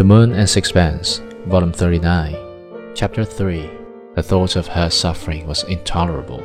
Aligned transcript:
The 0.00 0.04
Moon 0.04 0.32
and 0.32 0.48
Sixpence, 0.48 1.20
Volume 1.44 1.74
39, 1.74 2.94
Chapter 2.94 3.22
3. 3.22 3.70
The 4.14 4.22
thought 4.22 4.56
of 4.56 4.66
her 4.66 4.88
suffering 4.88 5.46
was 5.46 5.64
intolerable. 5.64 6.42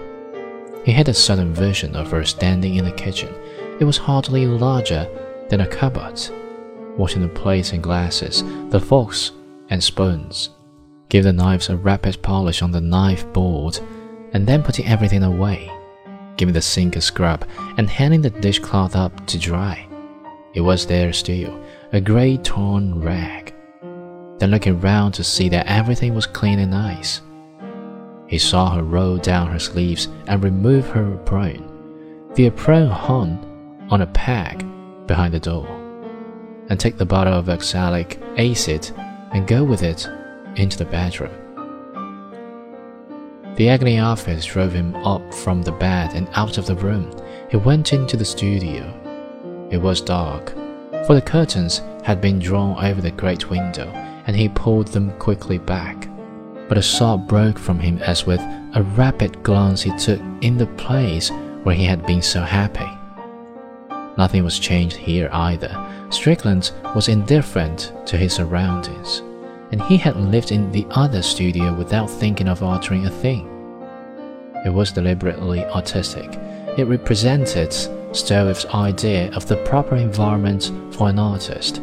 He 0.83 0.91
had 0.91 1.07
a 1.07 1.13
sudden 1.13 1.53
vision 1.53 1.96
of 1.96 2.12
her 2.12 2.26
standing 2.26 2.76
in 2.76 2.83
the 2.83 2.91
kitchen. 2.91 3.33
It 3.79 3.85
was 3.85 3.96
hardly 3.96 4.46
larger 4.46 5.07
than 5.47 5.62
a 5.62 5.67
cupboard, 5.67 6.19
washing 6.97 7.21
the 7.21 7.29
plates 7.29 7.71
and 7.71 7.81
glasses, 7.81 8.44
the 8.71 8.79
forks 8.81 9.31
and 9.69 9.81
spoons, 9.81 10.49
give 11.08 11.24
the 11.24 11.31
knives 11.31 11.69
a 11.69 11.78
rapid 11.78 12.22
polish 12.22 12.62
on 12.62 12.72
the 12.72 12.81
knife 12.81 13.26
board, 13.31 13.79
and 14.33 14.46
then 14.46 14.63
putting 14.63 14.85
everything 14.85 15.24
away, 15.24 15.72
giving 16.35 16.53
the 16.53 16.62
sink 16.62 16.98
a 16.98 17.02
scrub, 17.02 17.48
and 17.77 17.90
hanging 17.90 18.22
the 18.22 18.31
dishcloth 18.31 18.98
up 18.98 19.26
to 19.27 19.40
dry. 19.40 19.88
It 20.53 20.59
was 20.59 20.85
there 20.85 21.13
still, 21.13 21.57
a 21.93 22.01
grey 22.01 22.35
torn 22.35 22.99
rag. 22.99 23.54
Then 24.38 24.52
looking 24.52 24.80
round 24.81 25.13
to 25.16 25.23
see 25.23 25.49
that 25.49 25.67
everything 25.67 26.13
was 26.13 26.25
clean 26.25 26.59
and 26.59 26.71
nice. 26.71 27.21
He 28.27 28.38
saw 28.38 28.71
her 28.76 28.84
roll 28.84 29.17
down 29.17 29.52
her 29.52 29.59
sleeves 29.59 30.07
and 30.27 30.43
remove 30.43 30.88
her 30.89 31.13
apron. 31.13 31.63
The 32.34 32.48
apron 32.48 32.88
hung 32.90 33.88
on 33.90 34.02
a 34.02 34.07
peg 34.07 34.66
behind 35.07 35.34
the 35.34 35.40
door, 35.40 35.67
and 36.70 36.79
take 36.79 36.98
the 36.98 37.05
bottle 37.05 37.34
of 37.34 37.49
oxalic 37.49 38.20
acid 38.38 38.91
and 39.31 39.48
go 39.48 39.63
with 39.63 39.84
it 39.84 40.09
into 40.55 40.77
the 40.77 40.85
bedroom. 40.85 41.31
The 43.55 43.70
agony 43.70 43.99
of 43.99 44.26
drove 44.43 44.73
him 44.73 44.95
up 44.98 45.34
from 45.34 45.62
the 45.62 45.71
bed 45.71 46.13
and 46.13 46.27
out 46.34 46.57
of 46.57 46.65
the 46.65 46.76
room. 46.76 47.09
He 47.49 47.55
went 47.57 47.93
into 47.93 48.17
the 48.17 48.26
studio. 48.26 48.84
It 49.71 49.77
was 49.77 50.02
dark, 50.02 50.49
for 51.05 51.15
the 51.15 51.21
curtains 51.21 51.81
had 52.04 52.20
been 52.20 52.40
drawn 52.40 52.84
over 52.84 52.99
the 52.99 53.12
great 53.12 53.49
window, 53.49 53.87
and 54.27 54.35
he 54.35 54.49
pulled 54.49 54.87
them 54.87 55.12
quickly 55.20 55.57
back. 55.57 56.09
But 56.68 56.77
a 56.77 56.84
sob 56.84 57.27
broke 57.27 57.59
from 57.59 57.79
him 57.79 57.99
as 57.99 58.26
with 58.26 58.41
a 58.41 58.84
rapid 58.95 59.41
glance 59.43 59.81
he 59.81 59.95
took 59.98 60.20
in 60.41 60.57
the 60.57 60.68
place 60.77 61.31
where 61.63 61.76
he 61.76 61.85
had 61.85 62.05
been 62.05 62.21
so 62.21 62.41
happy. 62.41 62.90
Nothing 64.18 64.44
was 64.44 64.59
changed 64.59 64.96
here 64.96 65.30
either. 65.31 65.76
Strickland 66.09 66.72
was 66.96 67.08
indifferent 67.08 67.94
to 68.06 68.18
his 68.18 68.34
surroundings, 68.34 69.22
and 69.72 69.81
he 69.84 69.98
had 69.98 70.16
lived 70.16 70.52
in 70.52 70.72
the 70.72 70.88
other 70.92 71.22
studio 71.22 71.73
without 71.73 72.09
thinking 72.09 72.48
of 72.48 72.64
altering 72.64 73.06
a 73.06 73.09
thing. 73.09 73.50
It 74.66 74.73
was 74.73 74.92
deliberately 74.92 75.64
artistic. 75.66 76.34
It 76.78 76.86
represented 76.86 77.72
Stroeve's 78.14 78.66
idea 78.68 79.31
of 79.34 79.48
the 79.48 79.58
proper 79.58 79.96
environment 79.96 80.72
for 80.92 81.09
an 81.09 81.20
artist. 81.20 81.81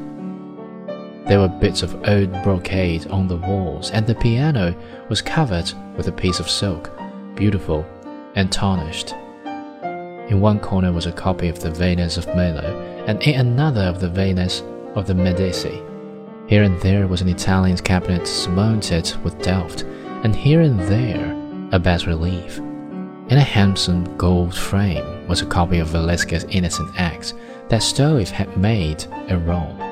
There 1.26 1.38
were 1.38 1.48
bits 1.48 1.82
of 1.82 1.94
old 2.08 2.32
brocade 2.42 3.06
on 3.08 3.28
the 3.28 3.36
walls, 3.36 3.90
and 3.90 4.06
the 4.06 4.14
piano 4.14 4.74
was 5.08 5.22
covered 5.22 5.72
with 5.96 6.08
a 6.08 6.12
piece 6.12 6.40
of 6.40 6.50
silk, 6.50 6.90
beautiful 7.36 7.86
and 8.34 8.50
tarnished. 8.50 9.14
In 10.28 10.40
one 10.40 10.58
corner 10.58 10.92
was 10.92 11.06
a 11.06 11.12
copy 11.12 11.48
of 11.48 11.60
the 11.60 11.70
Venus 11.70 12.16
of 12.16 12.26
Milo, 12.28 13.04
and 13.06 13.22
in 13.22 13.38
another 13.38 13.82
of 13.82 14.00
the 14.00 14.08
Venus 14.08 14.62
of 14.94 15.06
the 15.06 15.14
Medici. 15.14 15.82
Here 16.48 16.64
and 16.64 16.80
there 16.80 17.06
was 17.06 17.20
an 17.20 17.28
Italian 17.28 17.76
cabinet 17.78 18.26
surmounted 18.26 19.14
with 19.22 19.40
Delft, 19.42 19.82
and 20.24 20.34
here 20.34 20.60
and 20.60 20.80
there 20.80 21.38
a 21.72 21.78
bas 21.78 22.06
relief. 22.06 22.58
In 22.58 23.38
a 23.38 23.40
handsome 23.40 24.16
gold 24.16 24.54
frame 24.54 25.26
was 25.28 25.40
a 25.40 25.46
copy 25.46 25.78
of 25.78 25.88
Velasquez's 25.88 26.44
Innocent 26.50 26.90
X 27.00 27.32
that 27.68 27.80
Stroeve 27.80 28.30
had 28.30 28.56
made 28.56 29.04
in 29.28 29.46
Rome, 29.46 29.91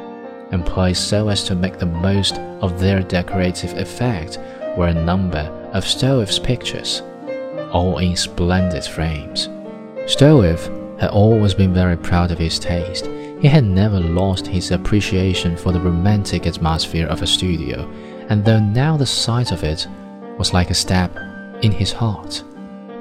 and 0.50 0.66
placed 0.66 1.08
so 1.08 1.28
as 1.28 1.44
to 1.44 1.54
make 1.54 1.78
the 1.78 1.86
most 1.86 2.38
of 2.60 2.80
their 2.80 3.02
decorative 3.02 3.76
effect 3.76 4.38
were 4.76 4.88
a 4.88 4.94
number 4.94 5.40
of 5.72 5.84
Stroeve's 5.84 6.38
pictures, 6.38 7.02
all 7.72 7.98
in 7.98 8.16
splendid 8.16 8.84
frames. 8.84 9.48
Stroeve 10.06 10.98
had 11.00 11.10
always 11.10 11.54
been 11.54 11.72
very 11.72 11.96
proud 11.96 12.30
of 12.30 12.38
his 12.38 12.58
taste. 12.58 13.06
He 13.40 13.48
had 13.48 13.64
never 13.64 14.00
lost 14.00 14.46
his 14.46 14.70
appreciation 14.70 15.56
for 15.56 15.72
the 15.72 15.80
romantic 15.80 16.46
atmosphere 16.46 17.06
of 17.06 17.22
a 17.22 17.26
studio, 17.26 17.88
and 18.28 18.44
though 18.44 18.60
now 18.60 18.96
the 18.96 19.06
sight 19.06 19.52
of 19.52 19.64
it 19.64 19.86
was 20.36 20.52
like 20.52 20.70
a 20.70 20.74
stab 20.74 21.16
in 21.62 21.72
his 21.72 21.92
heart, 21.92 22.42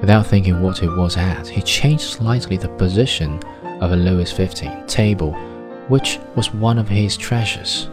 Without 0.01 0.27
thinking 0.27 0.61
what 0.61 0.81
it 0.81 0.89
was 0.89 1.17
at, 1.17 1.47
he 1.47 1.61
changed 1.61 2.03
slightly 2.03 2.55
the 2.55 2.69
position 2.69 3.37
of 3.81 3.91
a 3.91 3.95
Louis 3.97 4.29
XV 4.29 4.87
table, 4.87 5.35
which 5.89 6.19
was 6.35 6.53
one 6.53 6.77
of 6.77 6.87
his 6.87 7.17
treasures. 7.17 7.89